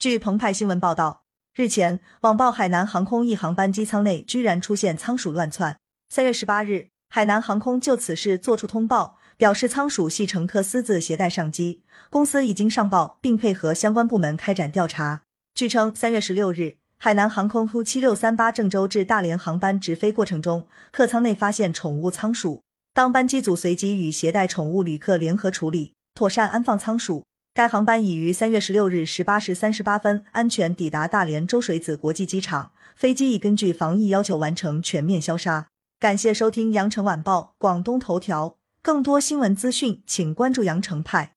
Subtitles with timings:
[0.00, 1.24] 据澎湃新闻报道，
[1.54, 5.76] 日前网曝海南航空一航班机舱内居然出现仓鼠乱窜。
[6.08, 15.20] 三月十八日，海南航空就此事作出通报，表示仓鼠系乘客私自携带上机，公司已经上报并配合相关部门开展调查。
[15.54, 22.62] 据称，三月十六日，海南航空 Q 七六三八郑州至大连航班直飞过程中，客舱内发现宠物仓鼠，
[22.94, 27.26] 当班机组随即与携带宠物旅客联合处理，妥善安放仓鼠。
[27.60, 35.66] 该航班已于三月十六日十八时三十八分安全抵达大连周水子国际机场，飞机已根据防疫要求完成全面消杀。
[35.98, 41.34] 感谢收听羊城晚报广东头条，更多新闻资讯，请关注羊城派。